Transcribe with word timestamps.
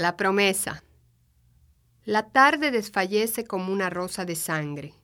La 0.00 0.16
promesa. 0.16 0.82
La 2.06 2.30
tarde 2.30 2.70
desfallece 2.70 3.44
como 3.44 3.70
una 3.70 3.90
rosa 3.90 4.24
de 4.24 4.34
sangre. 4.34 4.94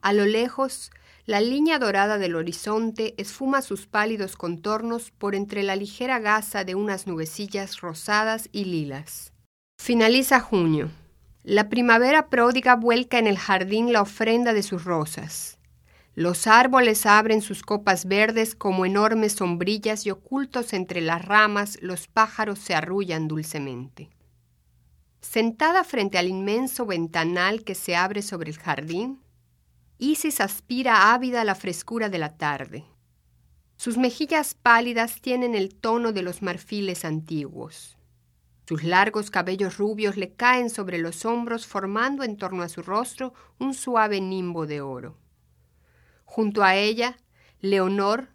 A 0.00 0.14
lo 0.14 0.24
lejos, 0.24 0.92
la 1.26 1.42
línea 1.42 1.78
dorada 1.78 2.16
del 2.16 2.34
horizonte 2.34 3.12
esfuma 3.18 3.60
sus 3.60 3.86
pálidos 3.86 4.36
contornos 4.36 5.10
por 5.10 5.34
entre 5.34 5.62
la 5.62 5.76
ligera 5.76 6.20
gasa 6.20 6.64
de 6.64 6.74
unas 6.74 7.06
nubecillas 7.06 7.82
rosadas 7.82 8.48
y 8.50 8.64
lilas. 8.64 9.34
Finaliza 9.78 10.40
junio. 10.40 10.90
La 11.44 11.68
primavera 11.68 12.30
pródiga 12.30 12.76
vuelca 12.76 13.18
en 13.18 13.26
el 13.26 13.36
jardín 13.36 13.92
la 13.92 14.00
ofrenda 14.00 14.54
de 14.54 14.62
sus 14.62 14.84
rosas. 14.84 15.58
Los 16.14 16.46
árboles 16.46 17.04
abren 17.04 17.42
sus 17.42 17.60
copas 17.60 18.06
verdes 18.06 18.54
como 18.54 18.86
enormes 18.86 19.34
sombrillas 19.34 20.06
y 20.06 20.10
ocultos 20.10 20.72
entre 20.72 21.02
las 21.02 21.22
ramas 21.22 21.76
los 21.82 22.08
pájaros 22.08 22.58
se 22.58 22.74
arrullan 22.74 23.28
dulcemente. 23.28 24.08
Sentada 25.20 25.84
frente 25.84 26.18
al 26.18 26.28
inmenso 26.28 26.86
ventanal 26.86 27.62
que 27.62 27.74
se 27.74 27.94
abre 27.94 28.22
sobre 28.22 28.50
el 28.50 28.58
jardín, 28.58 29.20
Isis 29.98 30.40
aspira 30.40 31.12
ávida 31.12 31.44
la 31.44 31.54
frescura 31.54 32.08
de 32.08 32.18
la 32.18 32.38
tarde. 32.38 32.86
Sus 33.76 33.98
mejillas 33.98 34.54
pálidas 34.54 35.20
tienen 35.20 35.54
el 35.54 35.74
tono 35.74 36.12
de 36.12 36.22
los 36.22 36.40
marfiles 36.40 37.04
antiguos. 37.04 37.98
Sus 38.66 38.82
largos 38.82 39.30
cabellos 39.30 39.76
rubios 39.76 40.16
le 40.16 40.32
caen 40.32 40.70
sobre 40.70 40.98
los 40.98 41.24
hombros 41.24 41.66
formando 41.66 42.22
en 42.22 42.36
torno 42.36 42.62
a 42.62 42.68
su 42.68 42.82
rostro 42.82 43.34
un 43.58 43.74
suave 43.74 44.20
nimbo 44.20 44.66
de 44.66 44.80
oro. 44.80 45.18
Junto 46.24 46.62
a 46.62 46.76
ella, 46.76 47.18
Leonor, 47.60 48.28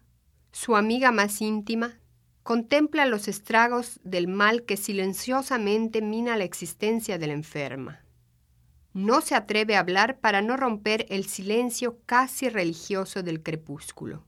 su 0.52 0.76
amiga 0.76 1.10
más 1.10 1.40
íntima, 1.40 1.98
contempla 2.46 3.06
los 3.06 3.26
estragos 3.26 3.98
del 4.04 4.28
mal 4.28 4.62
que 4.62 4.76
silenciosamente 4.76 6.00
mina 6.00 6.36
la 6.36 6.44
existencia 6.44 7.18
de 7.18 7.26
la 7.26 7.32
enferma. 7.32 8.04
No 8.94 9.20
se 9.20 9.34
atreve 9.34 9.74
a 9.74 9.80
hablar 9.80 10.20
para 10.20 10.42
no 10.42 10.56
romper 10.56 11.06
el 11.08 11.26
silencio 11.26 11.98
casi 12.06 12.48
religioso 12.48 13.24
del 13.24 13.42
crepúsculo. 13.42 14.22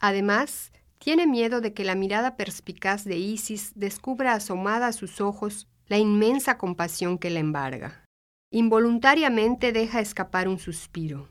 Además, 0.00 0.72
tiene 0.98 1.28
miedo 1.28 1.60
de 1.60 1.72
que 1.72 1.84
la 1.84 1.94
mirada 1.94 2.36
perspicaz 2.36 3.04
de 3.04 3.18
Isis 3.18 3.70
descubra 3.76 4.32
asomada 4.32 4.88
a 4.88 4.92
sus 4.92 5.20
ojos 5.20 5.68
la 5.86 5.98
inmensa 5.98 6.58
compasión 6.58 7.18
que 7.18 7.30
la 7.30 7.38
embarga. 7.38 8.04
Involuntariamente 8.50 9.70
deja 9.70 10.00
escapar 10.00 10.48
un 10.48 10.58
suspiro. 10.58 11.28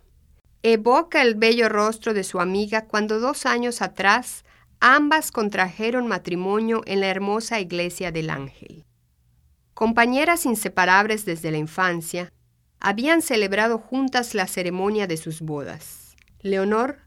Evoca 0.62 1.22
el 1.22 1.36
bello 1.36 1.68
rostro 1.68 2.14
de 2.14 2.24
su 2.24 2.40
amiga 2.40 2.86
cuando 2.86 3.20
dos 3.20 3.46
años 3.46 3.82
atrás 3.82 4.46
ambas 4.86 5.32
contrajeron 5.32 6.08
matrimonio 6.08 6.82
en 6.86 7.00
la 7.00 7.08
hermosa 7.08 7.62
iglesia 7.62 8.12
del 8.12 8.30
Ángel. 8.30 8.84
Compañeras 9.74 10.46
inseparables 10.46 11.24
desde 11.24 11.52
la 11.52 11.58
infancia, 11.58 12.34
habían 12.82 13.22
celebrado 13.22 13.78
juntas 13.78 14.36
la 14.36 14.46
ceremonia 14.46 15.08
de 15.08 15.16
sus 15.16 15.40
bodas. 15.40 16.18
Leonor, 16.42 16.98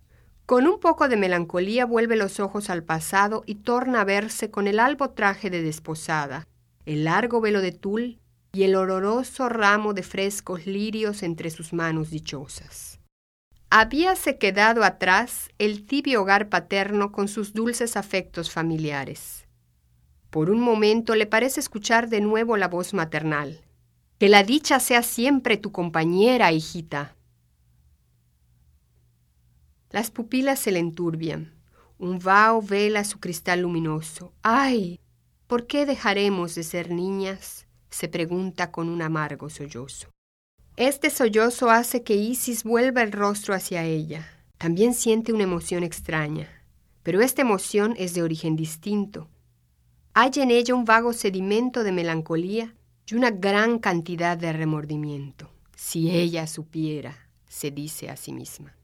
con 0.47 0.67
un 0.67 0.81
poco 0.81 1.11
de 1.11 1.19
melancolía, 1.19 1.85
vuelve 1.85 2.17
los 2.17 2.41
ojos 2.41 2.71
al 2.71 2.83
pasado 2.83 3.43
y 3.45 3.57
torna 3.57 4.01
a 4.01 4.05
verse 4.05 4.51
con 4.51 4.69
el 4.69 4.81
albo 4.81 5.11
traje 5.11 5.51
de 5.51 5.61
desposada, 5.61 6.49
el 6.87 7.05
largo 7.05 7.43
velo 7.43 7.61
de 7.61 7.73
tul 7.73 8.21
y 8.55 8.63
el 8.63 8.75
oloroso 8.75 9.51
ramo 9.51 9.93
de 9.93 10.03
frescos 10.03 10.65
lirios 10.65 11.23
entre 11.23 11.51
sus 11.51 11.75
manos 11.75 12.09
dichosas. 12.09 13.01
Habíase 13.71 14.39
quedado 14.39 14.85
atrás 14.85 15.51
el 15.59 15.85
tibio 15.87 16.23
hogar 16.23 16.49
paterno 16.49 17.11
con 17.11 17.27
sus 17.27 17.53
dulces 17.53 17.97
afectos 17.97 18.51
familiares. 18.51 19.47
Por 20.31 20.51
un 20.51 20.61
momento 20.61 21.15
le 21.15 21.27
parece 21.27 21.61
escuchar 21.61 22.09
de 22.09 22.21
nuevo 22.21 22.57
la 22.57 22.69
voz 22.69 22.95
maternal. 22.95 23.63
Que 24.19 24.29
la 24.29 24.45
dicha 24.45 24.81
sea 24.81 25.03
siempre 25.03 25.57
tu 25.57 25.73
compañera, 25.73 26.53
hijita. 26.53 27.17
Las 29.91 30.11
pupilas 30.11 30.59
se 30.59 30.73
le 30.73 30.79
enturbian. 30.79 31.55
Un 31.99 32.19
vaho 32.19 32.63
vela 32.63 33.05
su 33.05 33.19
cristal 33.19 33.63
luminoso. 33.63 34.33
¡Ay! 34.43 35.01
¿Por 35.47 35.67
qué 35.67 35.87
dejaremos 35.87 36.55
de 36.55 36.63
ser 36.63 36.91
niñas? 36.91 37.67
se 37.89 38.09
pregunta 38.09 38.71
con 38.71 38.91
un 38.91 39.01
amargo 39.01 39.49
sollozo. 39.49 40.11
Este 40.77 41.09
sollozo 41.09 41.71
hace 41.71 42.03
que 42.03 42.17
Isis 42.17 42.63
vuelva 42.63 43.03
el 43.03 43.11
rostro 43.11 43.55
hacia 43.55 43.85
ella. 43.85 44.31
También 44.59 44.93
siente 44.93 45.33
una 45.33 45.45
emoción 45.45 45.83
extraña, 45.83 46.51
pero 47.03 47.23
esta 47.23 47.41
emoción 47.41 47.95
es 47.97 48.13
de 48.13 48.23
origen 48.23 48.57
distinto. 48.57 49.27
Hay 50.13 50.33
en 50.37 50.51
ella 50.51 50.75
un 50.75 50.85
vago 50.85 51.15
sedimento 51.15 51.83
de 51.83 51.93
melancolía 51.93 52.75
y 53.07 53.15
una 53.15 53.31
gran 53.31 53.79
cantidad 53.79 54.37
de 54.37 54.53
remordimiento. 54.53 55.51
Si 55.75 56.11
ella 56.11 56.47
supiera, 56.47 57.27
se 57.49 57.71
dice 57.71 58.11
a 58.11 58.17
sí 58.19 58.35
misma. 58.35 58.77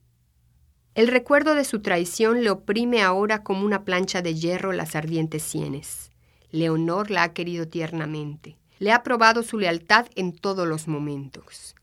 El 0.94 1.08
recuerdo 1.08 1.54
de 1.54 1.64
su 1.64 1.80
traición 1.80 2.42
le 2.42 2.48
oprime 2.48 3.02
ahora 3.02 3.42
como 3.42 3.66
una 3.66 3.84
plancha 3.84 4.22
de 4.22 4.34
hierro 4.34 4.72
las 4.72 4.96
ardientes 4.96 5.42
sienes. 5.42 6.10
Leonor 6.52 7.10
la 7.10 7.24
ha 7.24 7.32
querido 7.34 7.68
tiernamente. 7.68 8.56
Le 8.78 8.92
ha 8.92 9.02
probado 9.02 9.42
su 9.42 9.58
lealtad 9.58 10.06
en 10.16 10.32
todos 10.32 10.66
los 10.66 10.88
momentos. 10.88 11.74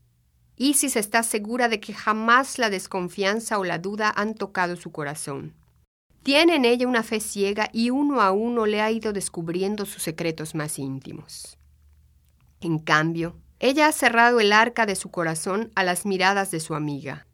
Isis 0.62 0.96
está 0.96 1.22
segura 1.22 1.70
de 1.70 1.80
que 1.80 1.94
jamás 1.94 2.58
la 2.58 2.68
desconfianza 2.68 3.58
o 3.58 3.64
la 3.64 3.78
duda 3.78 4.12
han 4.14 4.34
tocado 4.34 4.76
su 4.76 4.92
corazón. 4.92 5.54
Tiene 6.22 6.56
en 6.56 6.66
ella 6.66 6.86
una 6.86 7.02
fe 7.02 7.18
ciega 7.18 7.70
y 7.72 7.88
uno 7.88 8.20
a 8.20 8.30
uno 8.30 8.66
le 8.66 8.82
ha 8.82 8.90
ido 8.90 9.14
descubriendo 9.14 9.86
sus 9.86 10.02
secretos 10.02 10.54
más 10.54 10.78
íntimos. 10.78 11.56
En 12.60 12.78
cambio, 12.78 13.38
ella 13.58 13.86
ha 13.86 13.92
cerrado 13.92 14.38
el 14.38 14.52
arca 14.52 14.84
de 14.84 14.96
su 14.96 15.10
corazón 15.10 15.72
a 15.76 15.82
las 15.82 16.04
miradas 16.04 16.50
de 16.50 16.60
su 16.60 16.74
amiga. 16.74 17.26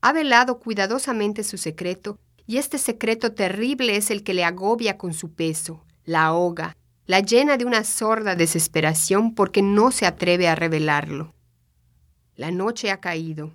Ha 0.00 0.14
velado 0.14 0.60
cuidadosamente 0.60 1.44
su 1.44 1.58
secreto, 1.58 2.18
y 2.46 2.56
este 2.56 2.78
secreto 2.78 3.34
terrible 3.34 3.96
es 3.96 4.10
el 4.10 4.24
que 4.24 4.32
le 4.32 4.44
agobia 4.44 4.96
con 4.96 5.12
su 5.12 5.34
peso, 5.34 5.84
la 6.06 6.24
ahoga, 6.24 6.74
la 7.04 7.20
llena 7.20 7.58
de 7.58 7.66
una 7.66 7.84
sorda 7.84 8.34
desesperación 8.34 9.34
porque 9.34 9.60
no 9.60 9.90
se 9.90 10.06
atreve 10.06 10.48
a 10.48 10.54
revelarlo. 10.54 11.34
La 12.40 12.50
noche 12.50 12.90
ha 12.90 13.02
caído. 13.02 13.52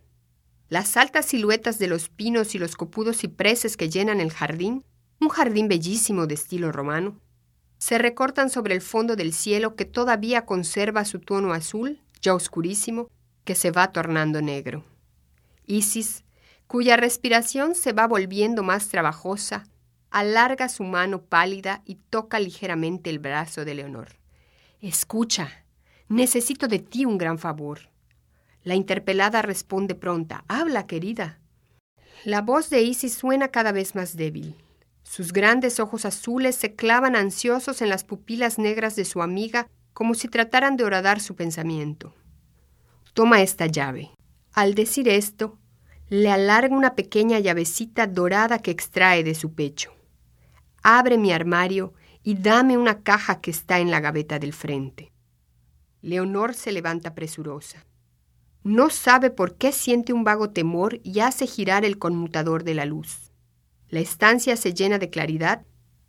Las 0.69 0.95
altas 0.95 1.25
siluetas 1.25 1.79
de 1.79 1.87
los 1.87 2.09
pinos 2.09 2.53
y 2.53 2.59
los 2.59 2.75
copudos 2.75 3.17
cipreses 3.17 3.77
que 3.77 3.89
llenan 3.89 4.19
el 4.19 4.31
jardín, 4.31 4.85
un 5.19 5.29
jardín 5.29 5.67
bellísimo 5.67 6.27
de 6.27 6.35
estilo 6.35 6.71
romano, 6.71 7.19
se 7.79 7.97
recortan 7.97 8.51
sobre 8.51 8.75
el 8.75 8.81
fondo 8.81 9.15
del 9.15 9.33
cielo 9.33 9.75
que 9.75 9.85
todavía 9.85 10.45
conserva 10.45 11.03
su 11.03 11.17
tono 11.17 11.51
azul, 11.51 11.99
ya 12.21 12.35
oscurísimo, 12.35 13.09
que 13.43 13.55
se 13.55 13.71
va 13.71 13.91
tornando 13.91 14.39
negro. 14.43 14.83
Isis, 15.65 16.23
cuya 16.67 16.95
respiración 16.95 17.73
se 17.73 17.91
va 17.91 18.05
volviendo 18.05 18.61
más 18.61 18.89
trabajosa, 18.89 19.63
alarga 20.11 20.69
su 20.69 20.83
mano 20.83 21.23
pálida 21.23 21.81
y 21.85 21.95
toca 21.95 22.39
ligeramente 22.39 23.09
el 23.09 23.17
brazo 23.17 23.65
de 23.65 23.73
Leonor. 23.73 24.09
Escucha, 24.79 25.65
necesito 26.07 26.67
de 26.67 26.77
ti 26.77 27.05
un 27.05 27.17
gran 27.17 27.39
favor. 27.39 27.94
La 28.65 28.73
interpelada 28.73 29.43
responde 29.43 29.93
pronta. 29.93 30.43
Habla, 30.47 30.87
querida. 30.87 31.39
La 32.25 32.41
voz 32.41 32.71
de 32.71 32.81
Isis 32.81 33.13
suena 33.13 33.49
cada 33.49 33.71
vez 33.71 33.93
más 33.93 34.17
débil. 34.17 34.55
Sus 35.03 35.31
grandes 35.31 35.79
ojos 35.79 36.03
azules 36.03 36.55
se 36.55 36.73
clavan 36.73 37.15
ansiosos 37.15 37.83
en 37.83 37.89
las 37.89 38.03
pupilas 38.03 38.57
negras 38.57 38.95
de 38.95 39.05
su 39.05 39.21
amiga 39.21 39.69
como 39.93 40.15
si 40.15 40.27
trataran 40.27 40.77
de 40.77 40.83
horadar 40.83 41.19
su 41.19 41.35
pensamiento. 41.35 42.15
Toma 43.13 43.43
esta 43.43 43.67
llave. 43.67 44.09
Al 44.51 44.73
decir 44.73 45.07
esto, 45.07 45.59
le 46.09 46.31
alarga 46.31 46.75
una 46.75 46.95
pequeña 46.95 47.37
llavecita 47.37 48.07
dorada 48.07 48.57
que 48.57 48.71
extrae 48.71 49.23
de 49.23 49.35
su 49.35 49.53
pecho. 49.53 49.93
Abre 50.81 51.19
mi 51.19 51.31
armario 51.31 51.93
y 52.23 52.33
dame 52.33 52.79
una 52.79 53.03
caja 53.03 53.41
que 53.41 53.51
está 53.51 53.77
en 53.79 53.91
la 53.91 53.99
gaveta 53.99 54.39
del 54.39 54.53
frente. 54.53 55.11
Leonor 56.01 56.55
se 56.55 56.71
levanta 56.71 57.13
presurosa. 57.13 57.85
No 58.65 58.89
sabe 58.89 59.29
por 59.29 59.57
qué 59.57 59.71
siente 59.71 60.11
un 60.11 60.23
vago 60.23 60.49
temor 60.49 60.99
y 61.03 61.19
hace 61.19 61.45
girar 61.45 61.85
el 61.85 61.99
conmutador 61.99 62.63
de 62.63 62.73
la 62.73 62.85
luz. 62.85 63.31
La 63.89 63.99
estancia 63.99 64.57
se 64.57 64.73
llena 64.73 64.97
de 64.97 65.11
claridad 65.11 65.67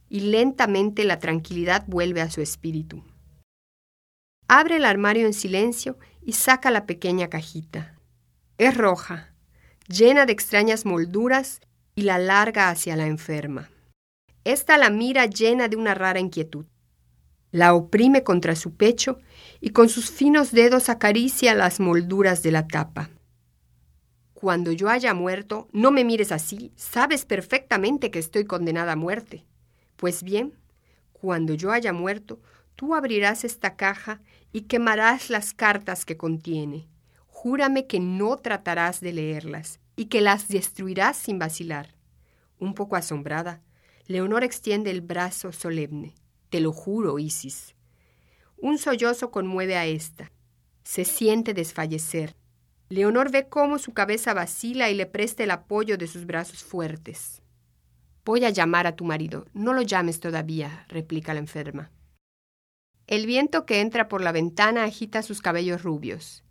y 0.09 0.21
lentamente 0.21 1.05
la 1.05 1.19
tranquilidad 1.19 1.85
vuelve 1.87 2.23
a 2.23 2.31
su 2.31 2.41
espíritu. 2.41 3.05
Abre 4.49 4.77
el 4.77 4.87
armario 4.87 5.27
en 5.27 5.35
silencio 5.35 5.99
y 6.23 6.33
saca 6.33 6.71
la 6.71 6.87
pequeña 6.87 7.29
cajita. 7.29 8.01
Es 8.57 8.75
roja, 8.75 9.35
llena 9.87 10.25
de 10.25 10.33
extrañas 10.33 10.87
molduras 10.87 11.61
y 11.95 12.03
la 12.05 12.17
larga 12.17 12.71
hacia 12.71 12.97
la 12.97 13.07
enferma. 13.07 13.69
Esta 14.45 14.79
la 14.79 14.89
mira 14.89 15.27
llena 15.27 15.69
de 15.69 15.77
una 15.77 15.93
rara 15.95 16.21
inquietud. 16.21 16.65
La 17.57 17.75
oprime 17.75 18.23
contra 18.23 18.55
su 18.55 18.75
pecho 18.75 19.19
y 19.61 19.71
con 19.71 19.89
sus 19.89 20.11
finos 20.11 20.53
dedos 20.53 20.89
acaricia 20.89 21.55
las 21.55 21.81
molduras 21.81 22.43
de 22.43 22.51
la 22.51 22.67
tapa. 22.67 23.09
Cuando 24.35 24.73
yo 24.73 24.91
haya 24.91 25.15
muerto, 25.15 25.69
no 25.73 25.91
me 25.91 26.05
mires 26.05 26.33
así, 26.33 26.73
sabes 26.77 27.25
perfectamente 27.25 28.11
que 28.11 28.19
estoy 28.19 28.45
condenada 28.45 28.93
a 28.93 28.97
muerte. 28.97 29.47
Pues 29.97 30.23
bien, 30.23 30.53
cuando 31.13 31.55
yo 31.55 31.73
haya 31.73 31.93
muerto, 31.93 32.41
Tú 32.77 32.95
abrirás 32.95 33.45
esta 33.45 33.75
caja 33.75 34.21
y 34.53 34.63
quemarás 34.63 35.31
las 35.31 35.55
cartas 35.55 36.05
que 36.05 36.19
contiene. 36.19 36.87
Júrame 37.27 37.87
que 37.87 38.01
no 38.01 38.37
tratarás 38.37 39.01
de 39.01 39.15
leerlas 39.15 39.81
y 39.97 40.07
que 40.07 40.21
las 40.21 40.49
destruirás 40.49 41.17
sin 41.17 41.39
vacilar. 41.39 41.95
Un 42.59 42.75
poco 42.75 42.97
asombrada, 42.97 43.63
Leonor 44.07 44.45
extiende 44.45 44.91
el 44.91 45.01
brazo 45.01 45.53
solemne. 45.53 46.15
Te 46.51 46.61
lo 46.61 46.73
juro, 46.73 47.19
Isis. 47.19 47.75
Un 48.57 48.79
sollozo 48.79 49.31
conmueve 49.31 49.77
a 49.77 49.87
ésta. 49.87 50.33
Se 50.83 51.05
siente 51.05 51.55
desfallecer. 51.55 52.37
Leonor 52.89 53.31
ve 53.31 53.49
cómo 53.49 53.79
su 53.79 53.93
cabeza 53.93 54.33
vacila 54.33 54.91
y 54.91 54.95
le 54.95 55.07
presta 55.07 55.43
el 55.43 55.51
apoyo 55.51 55.99
de 55.99 56.07
sus 56.07 56.25
brazos 56.25 56.63
fuertes. 56.63 57.43
Voy 58.25 58.45
a 58.45 58.51
llamar 58.51 58.87
a 58.87 58.97
tu 58.97 59.05
marido. 59.05 59.47
No 59.53 59.73
lo 59.73 59.83
llames 59.83 60.21
todavía, 60.21 60.87
replica 60.89 61.35
la 61.35 61.41
enferma. 61.41 61.91
El 63.07 63.27
viento 63.27 63.67
que 63.67 63.81
entra 63.81 64.09
por 64.09 64.23
la 64.23 64.33
ventana 64.33 64.85
agita 64.85 65.23
sus 65.23 65.41
cabellos 65.41 65.83
rubios. 65.83 66.43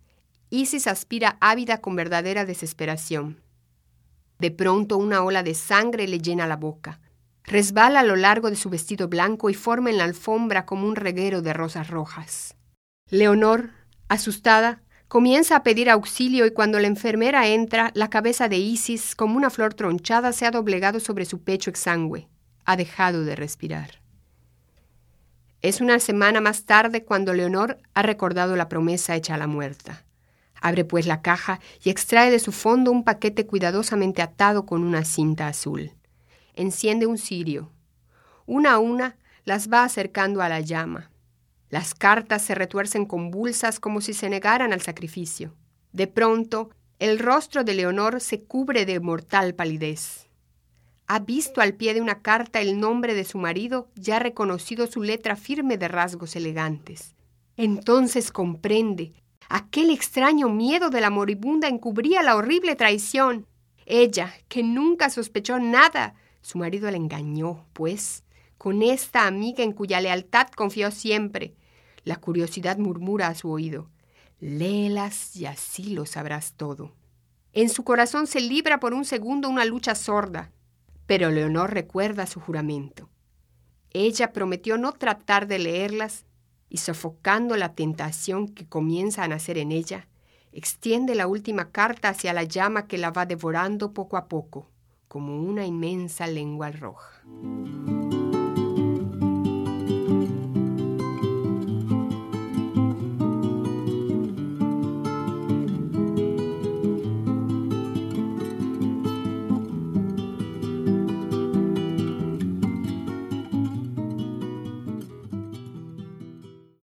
Isis 0.48 0.86
aspira 0.86 1.36
ávida 1.40 1.82
con 1.82 1.96
verdadera 1.96 2.44
desesperación. 2.44 3.42
De 4.38 4.50
pronto 4.50 4.96
una 4.96 5.22
ola 5.22 5.42
de 5.42 5.54
sangre 5.54 6.06
le 6.06 6.18
llena 6.18 6.46
la 6.46 6.56
boca. 6.56 7.00
Resbala 7.46 8.00
a 8.00 8.02
lo 8.02 8.16
largo 8.16 8.50
de 8.50 8.56
su 8.56 8.70
vestido 8.70 9.06
blanco 9.06 9.50
y 9.50 9.54
forma 9.54 9.90
en 9.90 9.98
la 9.98 10.04
alfombra 10.04 10.66
como 10.66 10.88
un 10.88 10.96
reguero 10.96 11.42
de 11.42 11.52
rosas 11.52 11.88
rojas. 11.88 12.56
Leonor, 13.08 13.70
asustada, 14.08 14.82
comienza 15.06 15.54
a 15.54 15.62
pedir 15.62 15.88
auxilio 15.88 16.44
y 16.44 16.50
cuando 16.50 16.80
la 16.80 16.88
enfermera 16.88 17.46
entra, 17.46 17.92
la 17.94 18.10
cabeza 18.10 18.48
de 18.48 18.56
Isis, 18.56 19.14
como 19.14 19.36
una 19.36 19.50
flor 19.50 19.74
tronchada, 19.74 20.32
se 20.32 20.44
ha 20.44 20.50
doblegado 20.50 20.98
sobre 20.98 21.24
su 21.24 21.44
pecho 21.44 21.70
exangüe. 21.70 22.28
Ha 22.64 22.76
dejado 22.76 23.22
de 23.22 23.36
respirar. 23.36 24.00
Es 25.62 25.80
una 25.80 26.00
semana 26.00 26.40
más 26.40 26.64
tarde 26.64 27.04
cuando 27.04 27.32
Leonor 27.32 27.78
ha 27.94 28.02
recordado 28.02 28.56
la 28.56 28.68
promesa 28.68 29.14
hecha 29.14 29.36
a 29.36 29.38
la 29.38 29.46
muerta. 29.46 30.04
Abre 30.60 30.84
pues 30.84 31.06
la 31.06 31.22
caja 31.22 31.60
y 31.84 31.90
extrae 31.90 32.32
de 32.32 32.40
su 32.40 32.50
fondo 32.50 32.90
un 32.90 33.04
paquete 33.04 33.46
cuidadosamente 33.46 34.20
atado 34.20 34.66
con 34.66 34.82
una 34.82 35.04
cinta 35.04 35.46
azul 35.46 35.95
enciende 36.56 37.06
un 37.06 37.18
cirio. 37.18 37.70
Una 38.46 38.72
a 38.72 38.78
una 38.78 39.16
las 39.44 39.70
va 39.70 39.84
acercando 39.84 40.42
a 40.42 40.48
la 40.48 40.60
llama. 40.60 41.10
Las 41.70 41.94
cartas 41.94 42.42
se 42.42 42.54
retuercen 42.54 43.06
convulsas 43.06 43.80
como 43.80 44.00
si 44.00 44.12
se 44.12 44.28
negaran 44.28 44.72
al 44.72 44.82
sacrificio. 44.82 45.54
De 45.92 46.06
pronto, 46.06 46.70
el 46.98 47.18
rostro 47.18 47.64
de 47.64 47.74
Leonor 47.74 48.20
se 48.20 48.42
cubre 48.42 48.86
de 48.86 49.00
mortal 49.00 49.54
palidez. 49.54 50.26
Ha 51.08 51.20
visto 51.20 51.60
al 51.60 51.74
pie 51.74 51.94
de 51.94 52.00
una 52.00 52.22
carta 52.22 52.60
el 52.60 52.80
nombre 52.80 53.14
de 53.14 53.24
su 53.24 53.38
marido 53.38 53.88
y 53.94 54.10
ha 54.10 54.18
reconocido 54.18 54.86
su 54.86 55.02
letra 55.02 55.36
firme 55.36 55.78
de 55.78 55.88
rasgos 55.88 56.34
elegantes. 56.34 57.14
Entonces 57.56 58.32
comprende. 58.32 59.12
Aquel 59.48 59.90
extraño 59.90 60.48
miedo 60.48 60.90
de 60.90 61.00
la 61.00 61.10
moribunda 61.10 61.68
encubría 61.68 62.22
la 62.22 62.34
horrible 62.34 62.74
traición. 62.74 63.46
Ella, 63.84 64.34
que 64.48 64.64
nunca 64.64 65.10
sospechó 65.10 65.60
nada, 65.60 66.14
su 66.46 66.58
marido 66.58 66.88
la 66.92 66.96
engañó, 66.96 67.66
pues, 67.72 68.22
con 68.56 68.84
esta 68.84 69.26
amiga 69.26 69.64
en 69.64 69.72
cuya 69.72 70.00
lealtad 70.00 70.46
confió 70.54 70.92
siempre. 70.92 71.56
La 72.04 72.20
curiosidad 72.20 72.78
murmura 72.78 73.26
a 73.26 73.34
su 73.34 73.50
oído. 73.50 73.90
Léelas 74.38 75.34
y 75.34 75.46
así 75.46 75.92
lo 75.92 76.06
sabrás 76.06 76.52
todo. 76.52 76.94
En 77.52 77.68
su 77.68 77.82
corazón 77.82 78.28
se 78.28 78.40
libra 78.40 78.78
por 78.78 78.94
un 78.94 79.04
segundo 79.04 79.48
una 79.48 79.64
lucha 79.64 79.96
sorda, 79.96 80.52
pero 81.06 81.32
Leonor 81.32 81.74
recuerda 81.74 82.28
su 82.28 82.38
juramento. 82.38 83.10
Ella 83.90 84.32
prometió 84.32 84.78
no 84.78 84.92
tratar 84.92 85.48
de 85.48 85.58
leerlas 85.58 86.26
y 86.68 86.76
sofocando 86.76 87.56
la 87.56 87.74
tentación 87.74 88.46
que 88.46 88.68
comienza 88.68 89.24
a 89.24 89.28
nacer 89.28 89.58
en 89.58 89.72
ella, 89.72 90.06
extiende 90.52 91.16
la 91.16 91.26
última 91.26 91.72
carta 91.72 92.10
hacia 92.10 92.32
la 92.32 92.44
llama 92.44 92.86
que 92.86 92.98
la 92.98 93.10
va 93.10 93.26
devorando 93.26 93.92
poco 93.92 94.16
a 94.16 94.28
poco 94.28 94.70
como 95.08 95.40
una 95.40 95.66
inmensa 95.66 96.26
lengua 96.26 96.70
roja. 96.70 97.22